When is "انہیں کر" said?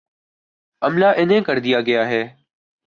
1.11-1.59